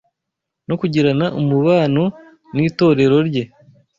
no 0.67 0.75
kugirana 0.81 1.25
umubano 1.39 2.03
n’itorero 2.55 3.17
rye 3.27 3.43